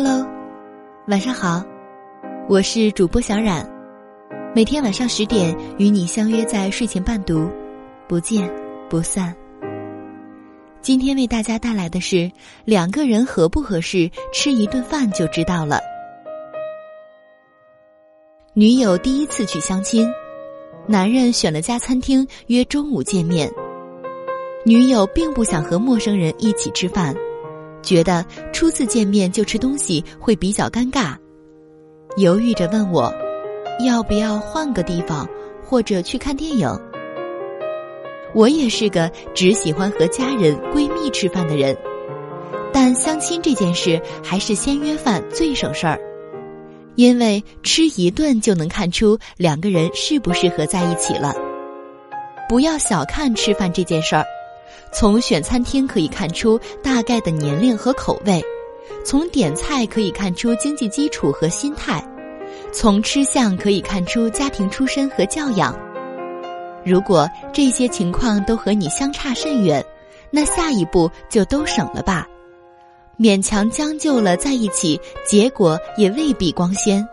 [0.00, 0.24] Hello，
[1.08, 1.60] 晚上好，
[2.48, 3.68] 我是主播小冉，
[4.54, 7.50] 每天晚上十点与你相约在睡前伴读，
[8.06, 8.48] 不见
[8.88, 9.34] 不散。
[10.80, 12.30] 今天为大家带来的是
[12.64, 15.80] 两个人合不合适，吃一顿饭就知道了。
[18.52, 20.08] 女友第一次去相亲，
[20.86, 23.50] 男人选了家餐厅约中午见面。
[24.64, 27.12] 女友并不想和陌生人一起吃饭，
[27.82, 31.16] 觉得初次见面就吃东西会比较尴尬，
[32.16, 33.12] 犹豫着问我，
[33.86, 35.28] 要不要换个地方，
[35.64, 36.68] 或者去看电影。
[38.34, 41.76] 我也是个只喜欢和家人、闺蜜吃饭的人，
[42.72, 45.98] 但相亲这件事还是先约饭最省事儿，
[46.94, 51.34] 因为吃一顿就能看出两个人适不适合在一起了。
[52.48, 54.24] 不要小看吃饭这件事儿。
[54.92, 58.42] 从选餐厅可以看出大概的年龄和口味，
[59.04, 62.02] 从点菜可以看出经济基础和心态，
[62.72, 65.78] 从吃相可以看出家庭出身和教养。
[66.84, 69.84] 如果这些情况都和你相差甚远，
[70.30, 72.26] 那下一步就都省了吧。
[73.18, 77.06] 勉强将就了在一起，结果也未必光鲜。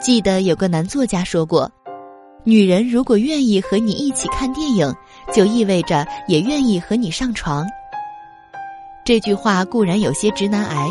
[0.00, 1.70] 记得有个男作家说过。
[2.46, 4.94] 女人如果愿意和你一起看电影，
[5.32, 7.66] 就意味着也愿意和你上床。
[9.04, 10.88] 这句话固然有些直男癌，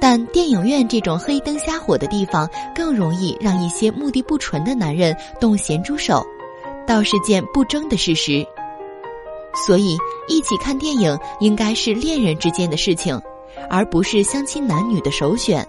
[0.00, 6.24] 但电影院这种黑灯瞎火的地方，更容易让一些目的不纯的男人动咸猪手，
[6.86, 8.46] 倒是件不争的事实。
[9.66, 9.96] 所以，
[10.28, 13.20] 一起看电影应该是恋人之间的事情，
[13.68, 15.66] 而不是相亲男女的首选。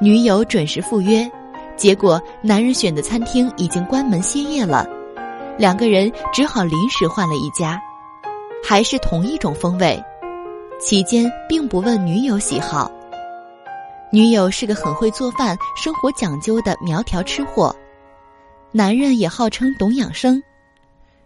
[0.00, 1.30] 女友准时赴约。
[1.76, 4.86] 结果，男人选的餐厅已经关门歇业了，
[5.56, 7.80] 两个人只好临时换了一家，
[8.62, 10.02] 还是同一种风味。
[10.80, 12.90] 期间并不问女友喜好，
[14.10, 17.74] 女友是个很会做饭、生活讲究的苗条吃货，
[18.72, 20.42] 男人也号称懂养生，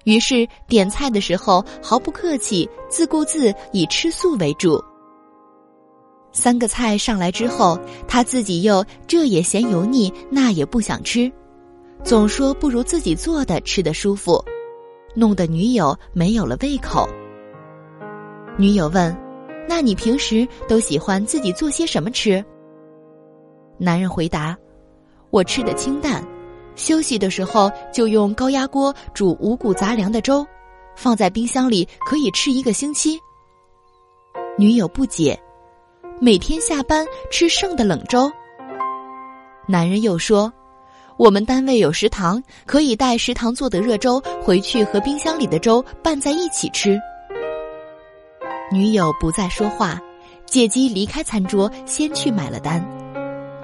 [0.04, 4.82] 于是点菜的时候毫不客气，自顾自以吃素为主。
[6.30, 7.76] 三个菜上来之后，
[8.06, 11.32] 他自己又这也嫌油腻，那也不想吃，
[12.04, 14.42] 总说不如自己做的吃的舒服，
[15.14, 17.08] 弄得女友没有了胃口。
[18.56, 19.16] 女友问
[19.68, 22.44] ：“那你平时都喜欢自己做些什么吃？”
[23.78, 24.56] 男人回答
[25.30, 26.26] ：“我吃的清淡，
[26.76, 30.46] 休息的时候就用高压锅煮五谷杂粮的粥，
[30.96, 33.18] 放在冰箱里可以吃一个星期。”
[34.58, 35.38] 女友不解。
[36.20, 38.28] 每天下班吃剩的冷粥。
[39.68, 40.52] 男人又说
[41.18, 46.98] ：“我们单位有食堂，可以带食堂做的热粥回去和冰箱里的粥拌在一起吃。”
[48.72, 50.00] 女友不再说话，
[50.46, 52.82] 借机离开餐桌，先去买了单，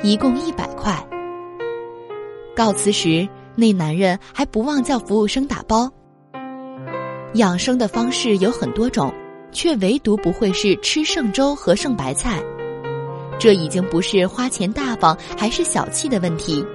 [0.03, 0.94] 一共一百块。
[2.56, 5.88] 告辞时，那男人还不忘叫服务生打包。
[7.34, 9.14] 养生的方式有很多种。
[9.56, 12.43] 却唯独不会是吃剩粥和剩白菜，
[13.38, 16.66] 这已经不是花钱大方还是小气的问题，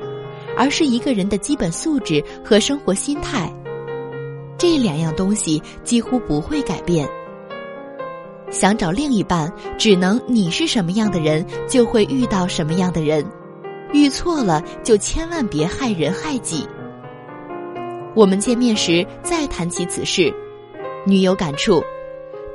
[0.60, 3.50] 而是一个人的基本素质和生活心态。
[4.58, 7.08] 这两样东西几乎不会改变。
[8.52, 13.26] 想找另一半，只能你是什么样的人，就会遇到什么样的人，
[13.94, 16.68] 遇错了就千万别害人害己。
[18.16, 20.34] 我们见面时再谈起此事，
[21.06, 21.82] 女友感触。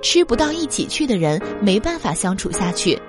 [0.02, 3.00] 吃不到一起去的人，没办法相处下去。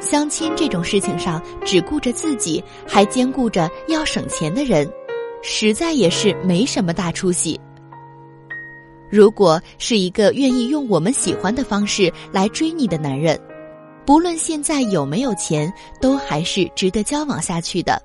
[0.00, 4.90] 相亲这种事情上，只顾着自己，还兼顾着要省钱的人，
[5.42, 7.58] 实在也是没什么大出息。
[9.10, 13.38] 如果是一个愿意用我们喜欢的方式来追你的男人，
[14.04, 18.00] 不论现在有没有钱，都还是值得交往下去的。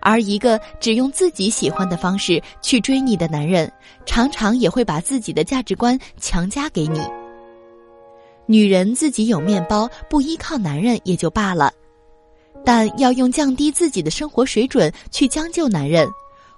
[0.00, 3.70] 而一个只用自己喜欢的方式去追你的男人，
[4.04, 7.00] 常常也会把自己的价值观强加给你。
[8.52, 11.72] 女人自己有面包，不依靠男人也就罢了，
[12.62, 16.06] 但要用降低自己的生活水准去将就男人，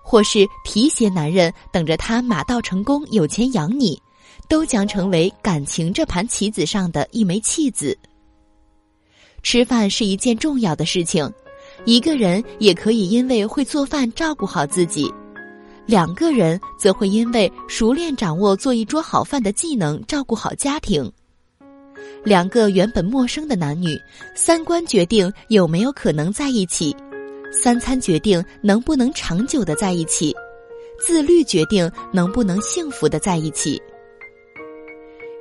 [0.02, 3.96] 或是提携男人，等着他马到成功有钱养你，
[4.48, 7.96] 都将成为感情这盘棋子上的一枚弃子。
[9.44, 11.32] 吃饭是一件重要的事情。
[11.84, 15.08] 一个人也可以因为会做饭照顾好自己，
[15.86, 21.08] 两个人则会因为熟练掌握做一桌好饭的技能照顾好家庭。
[22.24, 24.00] 两个原本陌生的男女，
[24.34, 26.96] 三观决定有没有可能在一起，
[27.52, 30.34] 三餐决定能不能长久的在一起，
[30.98, 33.80] 自律决定能不能幸福的在一起。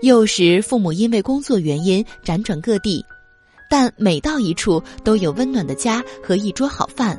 [0.02, 3.04] 幼时父母因为工作原因辗转各地，
[3.70, 7.18] 但每到一处都有温暖的家和一桌好饭。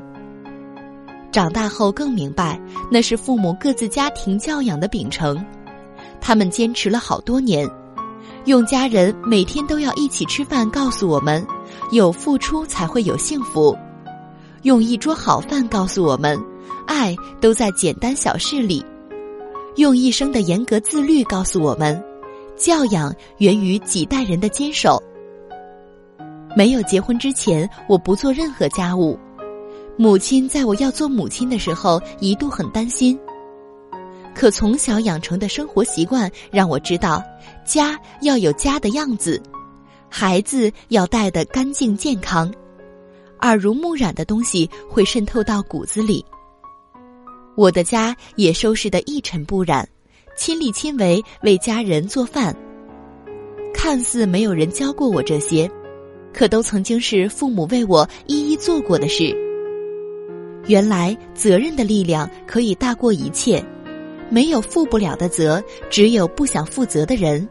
[1.32, 2.60] 长大后更明白，
[2.90, 5.42] 那是父母各自家庭教养的秉承，
[6.20, 7.66] 他们坚持了好多年，
[8.44, 11.44] 用家人每天都要一起吃饭告诉我们，
[11.90, 13.76] 有付出才会有幸福；
[14.62, 16.38] 用一桌好饭告诉我们，
[16.86, 18.84] 爱都在简单小事里；
[19.76, 22.02] 用一生的严格自律告诉我们，
[22.56, 25.02] 教养源于几代人的坚守。
[26.56, 29.18] 没有结婚之前，我不做任何家务。
[29.96, 33.18] 母亲在我要做母亲的时候，一度很担心。
[34.34, 37.22] 可从小养成的生活习惯让我知道，
[37.64, 39.42] 家要有家的样子，
[40.08, 42.52] 孩子要带的干净健康，
[43.40, 46.24] 耳濡目染的东西会渗透到骨子里。
[47.56, 49.88] 我的家也收拾得一尘不染，
[50.36, 52.54] 亲力亲为为家人做饭。
[53.72, 55.70] 看似没有人教过我这些，
[56.32, 59.34] 可都曾经是父母为我一一做过的事。
[60.66, 63.62] 原来责任的力量可以大过一切，
[64.30, 67.46] 没有负不了的责，只有不想负责的人；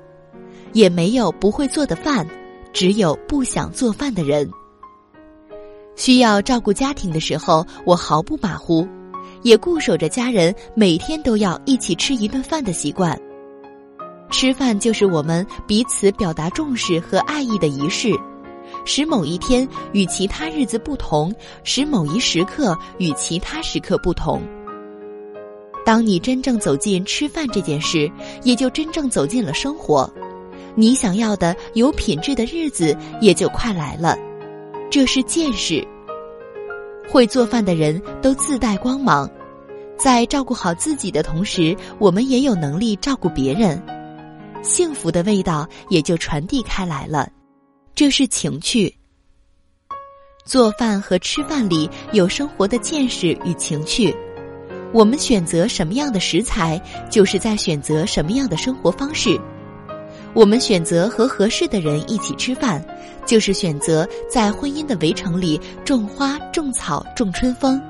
[0.73, 2.27] 也没有不会做的饭，
[2.73, 4.49] 只有不想做饭的人。
[5.95, 8.87] 需要照顾家庭的时候，我毫不马虎，
[9.43, 13.17] 也固守着家人每天都要一起吃一顿饭的习惯。
[14.31, 18.11] 吃饭就是我们彼此表达重视和爱意的仪式。
[18.85, 21.31] 使某一天与其他日子不同，
[21.63, 24.41] 使某一时刻与其他时刻不同。
[25.85, 28.11] 当你真正走进吃饭这件事，
[28.43, 30.11] 也就真正走进了生活。
[30.75, 34.17] 你想要的有品质的日子也就快来了。
[34.89, 35.85] 这是见识。
[37.09, 39.29] 会做饭的人都自带光芒，
[39.97, 43.81] 在照顾好自己的同时，我们也有能力照顾别人，
[44.63, 47.29] 幸福的味道也就传递开来了。
[47.93, 48.91] 这是情趣。
[50.45, 54.15] 做饭和吃饭里有生活的见识与情趣。
[54.93, 56.79] 我们选择什么样的食材，
[57.09, 59.39] 就是在选择什么样的生活方式。
[60.35, 62.83] 我们选择和合适的人一起吃饭，
[63.25, 67.81] 就是选择在婚姻的围城里种花、种草、种春风。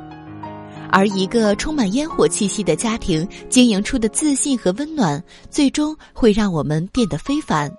[0.89, 7.69] 而一个充满烟火气息的家庭，经营出的自信和温暖，最终会让我们变得非凡。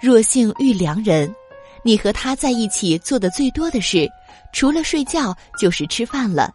[0.00, 1.34] 若性遇良人，
[1.82, 4.08] 你和他在一起做的最多的事，
[4.52, 6.50] 除了睡觉就是吃饭了。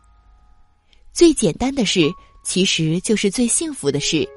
[1.15, 2.11] 最简单的事，
[2.43, 4.27] 其实就是最幸福的事。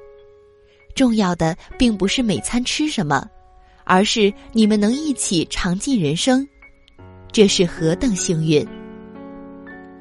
[0.94, 3.28] 重要的并不是每餐吃什么，
[3.82, 6.46] 而是你们能一起尝尽人生，
[7.32, 8.64] 这是何等幸运！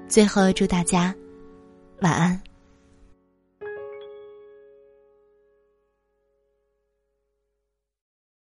[0.08, 1.14] 最后祝大家
[2.02, 2.40] 晚安。